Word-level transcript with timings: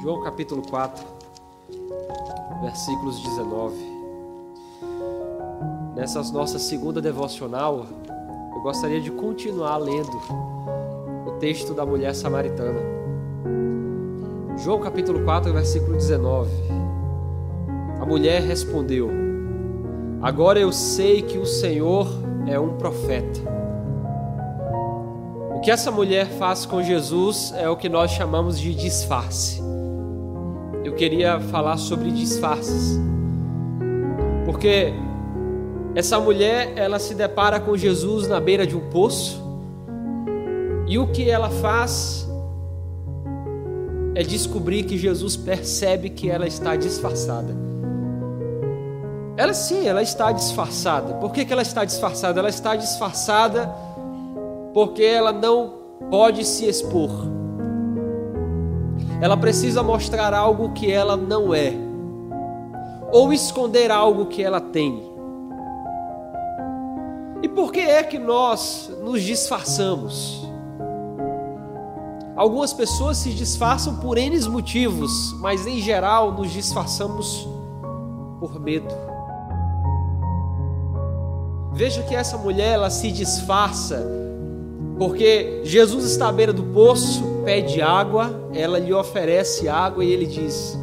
João 0.00 0.22
capítulo 0.22 0.62
4, 0.62 1.04
versículos 2.62 3.20
19. 3.20 3.74
Nessa 5.96 6.22
nossa 6.32 6.56
segunda 6.56 7.00
devocional, 7.02 7.84
eu 8.54 8.60
gostaria 8.62 9.00
de 9.00 9.10
continuar 9.10 9.76
lendo 9.78 10.16
o 11.26 11.32
texto 11.40 11.74
da 11.74 11.84
mulher 11.84 12.14
samaritana. 12.14 12.78
João 14.58 14.78
capítulo 14.78 15.24
4, 15.24 15.52
versículo 15.52 15.96
19. 15.96 16.48
A 18.00 18.06
mulher 18.06 18.40
respondeu: 18.42 19.10
Agora 20.22 20.60
eu 20.60 20.70
sei 20.70 21.22
que 21.22 21.38
o 21.38 21.46
Senhor 21.46 22.06
é 22.46 22.58
um 22.58 22.76
profeta. 22.76 23.40
O 25.56 25.60
que 25.60 25.72
essa 25.72 25.90
mulher 25.90 26.28
faz 26.38 26.64
com 26.64 26.80
Jesus 26.84 27.52
é 27.56 27.68
o 27.68 27.76
que 27.76 27.88
nós 27.88 28.12
chamamos 28.12 28.60
de 28.60 28.72
disfarce. 28.72 29.66
Eu 30.88 30.94
queria 30.94 31.38
falar 31.38 31.76
sobre 31.76 32.10
disfarces. 32.10 32.98
Porque 34.46 34.90
essa 35.94 36.18
mulher, 36.18 36.72
ela 36.76 36.98
se 36.98 37.14
depara 37.14 37.60
com 37.60 37.76
Jesus 37.76 38.26
na 38.26 38.40
beira 38.40 38.66
de 38.66 38.74
um 38.74 38.88
poço. 38.88 39.38
E 40.86 40.98
o 40.98 41.08
que 41.08 41.28
ela 41.28 41.50
faz 41.50 42.26
é 44.14 44.22
descobrir 44.22 44.84
que 44.84 44.96
Jesus 44.96 45.36
percebe 45.36 46.08
que 46.08 46.30
ela 46.30 46.46
está 46.46 46.74
disfarçada. 46.74 47.54
Ela 49.36 49.52
sim, 49.52 49.86
ela 49.86 50.00
está 50.00 50.32
disfarçada. 50.32 51.16
Por 51.16 51.32
que, 51.32 51.44
que 51.44 51.52
ela 51.52 51.60
está 51.60 51.84
disfarçada? 51.84 52.40
Ela 52.40 52.48
está 52.48 52.76
disfarçada 52.76 53.70
porque 54.72 55.02
ela 55.02 55.32
não 55.32 55.74
pode 56.08 56.46
se 56.46 56.64
expor. 56.64 57.37
Ela 59.20 59.36
precisa 59.36 59.82
mostrar 59.82 60.32
algo 60.32 60.72
que 60.72 60.90
ela 60.90 61.16
não 61.16 61.52
é, 61.52 61.72
ou 63.12 63.32
esconder 63.32 63.90
algo 63.90 64.26
que 64.26 64.42
ela 64.42 64.60
tem. 64.60 65.02
E 67.42 67.48
por 67.48 67.72
que 67.72 67.80
é 67.80 68.02
que 68.02 68.18
nós 68.18 68.90
nos 69.02 69.22
disfarçamos? 69.22 70.46
Algumas 72.36 72.72
pessoas 72.72 73.16
se 73.16 73.30
disfarçam 73.30 73.96
por 73.96 74.16
N 74.16 74.38
motivos, 74.48 75.34
mas 75.40 75.66
em 75.66 75.80
geral 75.80 76.30
nos 76.30 76.52
disfarçamos 76.52 77.48
por 78.38 78.60
medo. 78.60 78.94
Veja 81.72 82.02
que 82.02 82.14
essa 82.14 82.36
mulher 82.38 82.74
ela 82.74 82.90
se 82.90 83.10
disfarça, 83.10 84.06
porque 84.98 85.62
Jesus 85.64 86.04
está 86.04 86.28
à 86.28 86.32
beira 86.32 86.52
do 86.52 86.62
poço, 86.62 87.24
pede 87.48 87.80
água, 87.80 88.30
ela 88.52 88.78
lhe 88.78 88.92
oferece 88.92 89.70
água 89.70 90.04
e 90.04 90.12
ele 90.12 90.26
diz: 90.26 90.78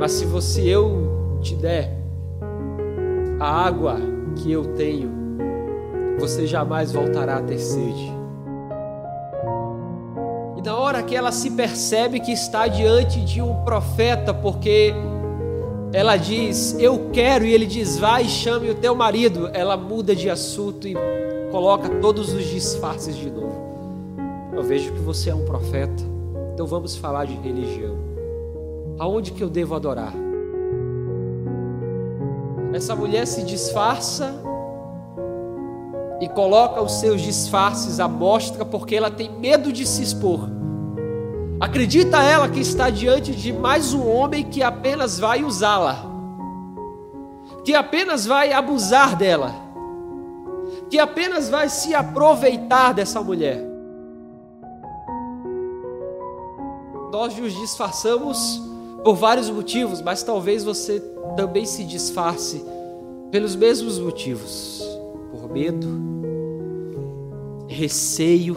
Mas 0.00 0.12
se 0.12 0.24
você 0.24 0.62
eu 0.62 1.38
te 1.42 1.54
der 1.54 1.92
a 3.38 3.66
água 3.66 3.98
que 4.36 4.50
eu 4.50 4.72
tenho, 4.72 5.10
você 6.18 6.46
jamais 6.46 6.90
voltará 6.90 7.36
a 7.36 7.42
ter 7.42 7.58
sede. 7.58 8.10
E 10.56 10.62
na 10.62 10.74
hora 10.74 11.02
que 11.02 11.14
ela 11.14 11.32
se 11.32 11.50
percebe 11.50 12.18
que 12.18 12.32
está 12.32 12.66
diante 12.66 13.20
de 13.20 13.42
um 13.42 13.62
profeta, 13.62 14.32
porque 14.32 14.94
ela 15.92 16.16
diz, 16.16 16.78
eu 16.78 17.10
quero, 17.12 17.44
e 17.44 17.52
ele 17.52 17.66
diz, 17.66 17.98
vai 17.98 18.22
e 18.22 18.28
chame 18.28 18.70
o 18.70 18.74
teu 18.74 18.94
marido. 18.94 19.50
Ela 19.52 19.76
muda 19.76 20.16
de 20.16 20.30
assunto 20.30 20.88
e 20.88 20.96
coloca 21.50 21.90
todos 22.00 22.32
os 22.32 22.46
disfarces 22.46 23.14
de 23.14 23.28
novo. 23.30 23.73
Eu 24.56 24.62
vejo 24.62 24.92
que 24.92 25.00
você 25.00 25.30
é 25.30 25.34
um 25.34 25.44
profeta, 25.44 26.02
então 26.52 26.66
vamos 26.66 26.96
falar 26.96 27.24
de 27.24 27.34
religião. 27.34 27.96
Aonde 28.98 29.32
que 29.32 29.42
eu 29.42 29.50
devo 29.50 29.74
adorar? 29.74 30.14
Essa 32.72 32.94
mulher 32.94 33.26
se 33.26 33.42
disfarça 33.42 34.32
e 36.20 36.28
coloca 36.28 36.80
os 36.80 36.92
seus 36.92 37.20
disfarces 37.20 37.98
à 37.98 38.06
mostra 38.06 38.64
porque 38.64 38.94
ela 38.94 39.10
tem 39.10 39.30
medo 39.30 39.72
de 39.72 39.84
se 39.84 40.02
expor. 40.02 40.48
Acredita 41.60 42.22
ela 42.22 42.48
que 42.48 42.60
está 42.60 42.90
diante 42.90 43.32
de 43.32 43.52
mais 43.52 43.92
um 43.92 44.08
homem 44.08 44.44
que 44.44 44.62
apenas 44.62 45.18
vai 45.18 45.42
usá-la, 45.42 46.04
que 47.64 47.74
apenas 47.74 48.24
vai 48.24 48.52
abusar 48.52 49.16
dela, 49.16 49.52
que 50.88 50.98
apenas 50.98 51.48
vai 51.48 51.68
se 51.68 51.94
aproveitar 51.94 52.92
dessa 52.92 53.20
mulher. 53.20 53.73
Nós 57.14 57.38
nos 57.38 57.54
disfarçamos 57.54 58.60
por 59.04 59.14
vários 59.14 59.48
motivos, 59.48 60.02
mas 60.02 60.24
talvez 60.24 60.64
você 60.64 60.98
também 61.36 61.64
se 61.64 61.84
disfarce 61.84 62.64
pelos 63.30 63.54
mesmos 63.54 64.00
motivos 64.00 64.82
por 65.30 65.48
medo, 65.48 65.86
receio, 67.68 68.56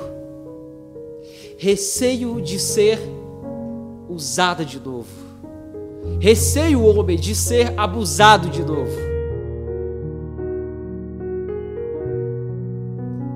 receio 1.59 2.41
de 2.41 2.57
ser 2.57 3.00
usada 4.09 4.66
de 4.66 4.79
novo, 4.79 5.07
receio 6.19 6.84
homem 6.84 7.16
de 7.16 7.35
ser 7.35 7.79
abusado 7.79 8.50
de 8.50 8.63
novo. 8.63 8.97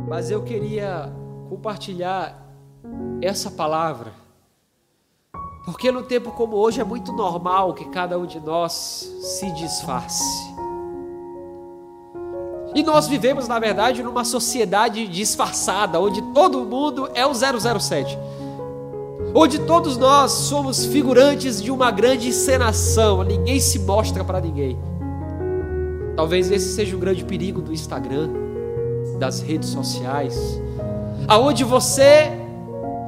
Mas 0.09 0.31
eu 0.31 0.41
queria 0.41 1.13
compartilhar 1.47 2.43
essa 3.21 3.51
palavra, 3.51 4.20
porque 5.65 5.91
no 5.91 6.03
tempo 6.03 6.31
como 6.31 6.55
hoje 6.55 6.81
é 6.81 6.83
muito 6.83 7.11
normal 7.11 7.73
que 7.73 7.85
cada 7.85 8.17
um 8.17 8.25
de 8.25 8.39
nós 8.39 9.11
se 9.21 9.51
disfarce. 9.51 10.51
E 12.73 12.81
nós 12.83 13.07
vivemos, 13.07 13.47
na 13.47 13.59
verdade, 13.59 14.01
numa 14.01 14.23
sociedade 14.23 15.05
disfarçada, 15.07 15.99
onde 15.99 16.21
todo 16.33 16.63
mundo 16.65 17.09
é 17.13 17.25
o 17.25 17.33
007. 17.33 18.17
Onde 19.35 19.59
todos 19.59 19.97
nós 19.97 20.31
somos 20.31 20.85
figurantes 20.85 21.61
de 21.61 21.69
uma 21.69 21.91
grande 21.91 22.29
encenação, 22.29 23.23
ninguém 23.23 23.59
se 23.59 23.79
mostra 23.79 24.23
para 24.23 24.39
ninguém. 24.39 24.77
Talvez 26.15 26.49
esse 26.49 26.73
seja 26.73 26.95
o 26.95 26.99
grande 26.99 27.23
perigo 27.23 27.61
do 27.61 27.73
Instagram, 27.73 28.29
das 29.19 29.41
redes 29.41 29.69
sociais, 29.69 30.59
aonde 31.27 31.63
você 31.63 32.40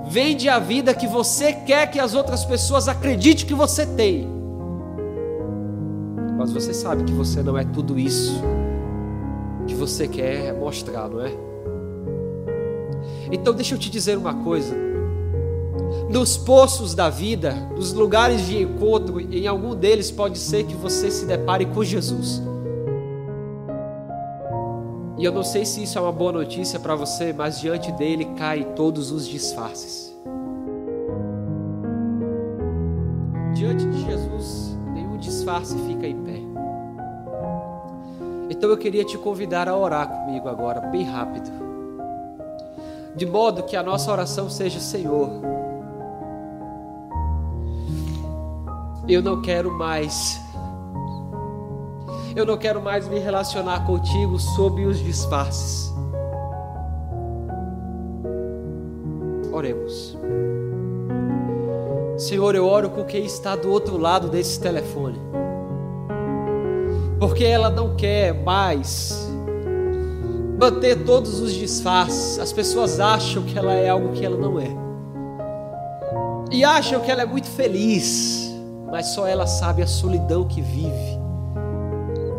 vende 0.06 0.50
a 0.50 0.60
vida 0.60 0.94
que 0.94 1.08
você 1.08 1.54
quer 1.54 1.90
que 1.90 2.00
as 2.00 2.14
outras 2.14 2.44
pessoas 2.46 2.88
acreditem 2.88 3.46
que 3.46 3.54
você 3.54 3.86
tem. 3.86 4.28
Mas 6.38 6.52
você 6.52 6.74
sabe 6.74 7.04
que 7.04 7.14
você 7.14 7.42
não 7.42 7.58
é 7.58 7.64
tudo 7.64 7.98
isso 7.98 8.42
que 9.66 9.74
você 9.74 10.08
quer 10.08 10.54
mostrar, 10.54 11.08
não 11.08 11.22
é? 11.22 11.32
Então 13.32 13.54
deixa 13.54 13.76
eu 13.76 13.80
te 13.80 13.90
dizer 13.90 14.18
uma 14.18 14.34
coisa. 14.34 14.76
Nos 16.10 16.38
poços 16.38 16.94
da 16.94 17.10
vida, 17.10 17.54
nos 17.76 17.94
lugares 17.94 18.46
de 18.46 18.62
encontro, 18.62 19.20
em 19.20 19.48
algum 19.48 19.76
deles 19.76 20.12
pode 20.12 20.38
ser 20.38 20.66
que 20.66 20.76
você 20.76 21.10
se 21.10 21.26
depare 21.26 21.66
com 21.66 21.84
Jesus. 21.84 22.42
E 25.24 25.26
eu 25.26 25.32
não 25.32 25.42
sei 25.42 25.66
se 25.66 25.82
isso 25.82 25.98
é 25.98 26.02
uma 26.02 26.12
boa 26.12 26.34
notícia 26.34 26.78
para 26.78 26.96
você, 26.96 27.32
mas 27.32 27.58
diante 27.58 27.94
dele 27.94 28.26
caem 28.36 28.66
todos 28.76 29.10
os 29.10 29.26
disfarces. 29.26 30.14
Diante 33.54 33.86
de 33.86 34.04
Jesus, 34.04 34.78
nenhum 34.94 35.16
disfarce 35.16 35.78
fica 35.88 36.06
em 36.06 36.22
pé. 36.24 36.40
Então 38.50 38.70
eu 38.70 38.78
queria 38.78 39.06
te 39.06 39.18
convidar 39.18 39.70
a 39.70 39.78
orar 39.78 40.10
comigo 40.10 40.50
agora, 40.50 40.82
bem 40.88 41.06
rápido. 41.06 41.50
De 43.16 43.26
modo 43.26 43.64
que 43.64 43.78
a 43.78 43.82
nossa 43.82 44.12
oração 44.12 44.50
seja: 44.50 44.82
Senhor, 44.82 45.30
eu 49.08 49.22
não 49.22 49.42
quero 49.42 49.72
mais, 49.72 50.38
eu 52.36 52.46
não 52.46 52.58
quero 52.58 52.82
mais 52.82 53.08
me 53.08 53.20
relacionar 53.20 53.86
contigo 53.86 54.40
sob 54.40 54.86
os 54.86 55.00
disfarces. 55.00 55.94
Oremos. 59.52 60.18
Senhor, 62.18 62.56
eu 62.56 62.66
oro 62.66 62.90
com 62.90 63.04
quem 63.04 63.26
está 63.26 63.56
do 63.56 63.70
outro 63.70 63.98
lado 63.98 64.30
desse 64.30 64.60
telefone 64.60 65.34
porque 67.24 67.46
ela 67.46 67.70
não 67.70 67.96
quer 67.96 68.34
mais 68.34 69.30
manter 70.60 71.06
todos 71.06 71.40
os 71.40 71.54
disfarces. 71.54 72.38
As 72.38 72.52
pessoas 72.52 73.00
acham 73.00 73.44
que 73.44 73.58
ela 73.58 73.74
é 73.74 73.88
algo 73.88 74.12
que 74.12 74.26
ela 74.26 74.36
não 74.36 74.60
é, 74.60 74.68
e 76.52 76.66
acham 76.66 77.00
que 77.00 77.10
ela 77.10 77.22
é 77.22 77.26
muito 77.26 77.48
feliz, 77.48 78.54
mas 78.92 79.08
só 79.08 79.26
ela 79.26 79.48
sabe 79.48 79.82
a 79.82 79.88
solidão 79.88 80.46
que 80.46 80.60
vive, 80.60 81.18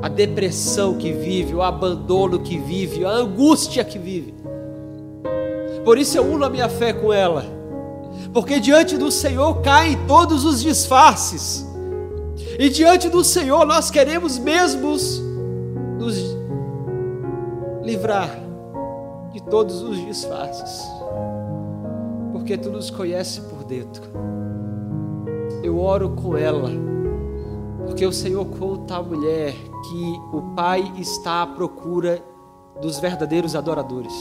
a 0.05 0.09
depressão 0.09 0.99
que 0.99 1.13
vive, 1.13 1.55
o 1.55 1.63
abandono 1.63 2.41
que 2.41 2.59
vive, 2.59 3.05
a 3.05 3.11
angústia 3.11 3.83
que 3.83 3.99
vive. 3.99 4.35
Por 5.85 5.97
isso 5.97 6.19
eu 6.19 6.25
uno 6.25 6.45
a 6.45 6.51
minha 6.51 6.69
fé 6.69 6.93
com 6.93 7.13
ela 7.13 7.55
porque 8.33 8.59
diante 8.59 8.97
do 8.97 9.11
Senhor 9.11 9.61
caem 9.63 9.97
todos 10.07 10.45
os 10.45 10.61
disfarces, 10.61 11.65
e 12.59 12.69
diante 12.69 13.09
do 13.09 13.23
Senhor 13.25 13.65
nós 13.67 13.91
queremos 13.91 14.39
mesmos 14.39 15.23
nos 15.99 16.37
livrar 17.83 18.31
de 19.33 19.41
todos 19.43 19.83
os 19.83 20.05
disfarces, 20.05 20.83
porque 22.33 22.57
tu 22.57 22.71
nos 22.71 22.91
conhece 22.91 23.41
por 23.43 23.65
dentro. 23.65 24.03
Eu 25.63 25.79
oro 25.79 26.11
com 26.11 26.37
ela, 26.37 26.71
porque 27.95 28.07
o 28.07 28.13
Senhor 28.13 28.45
conta 28.59 28.97
à 28.97 29.03
mulher 29.05 29.53
que 29.53 30.37
o 30.37 30.43
Pai 30.57 30.93
está 30.99 31.43
à 31.43 31.47
procura 31.47 32.21
dos 32.83 32.99
verdadeiros 32.99 33.55
adoradores. 33.55 34.13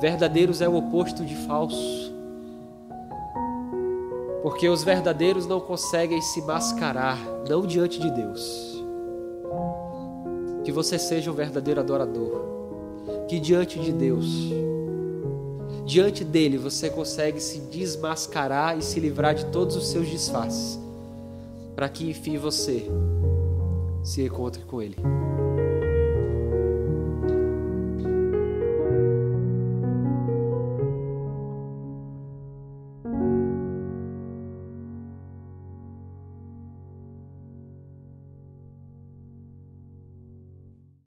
Verdadeiros 0.00 0.62
é 0.62 0.68
o 0.70 0.74
oposto 0.74 1.22
de 1.22 1.36
falso. 1.46 2.10
Porque 4.42 4.70
os 4.70 4.82
verdadeiros 4.82 5.46
não 5.46 5.60
conseguem 5.60 6.22
se 6.22 6.40
mascarar, 6.40 7.18
não 7.46 7.66
diante 7.66 8.00
de 8.00 8.10
Deus. 8.10 8.82
Que 10.64 10.72
você 10.72 10.98
seja 10.98 11.30
um 11.30 11.34
verdadeiro 11.34 11.78
adorador. 11.78 12.40
Que 13.28 13.38
diante 13.38 13.78
de 13.78 13.92
Deus, 13.92 14.24
diante 15.84 16.24
dele, 16.24 16.56
você 16.56 16.88
consegue 16.88 17.38
se 17.38 17.58
desmascarar 17.58 18.78
e 18.78 18.82
se 18.82 18.98
livrar 18.98 19.34
de 19.34 19.44
todos 19.44 19.76
os 19.76 19.88
seus 19.88 20.08
disfarces. 20.08 20.80
Para 21.74 21.88
que 21.88 22.08
enfim 22.08 22.38
você 22.38 22.86
se 24.02 24.22
encontre 24.22 24.62
com 24.64 24.82
ele. 24.82 24.96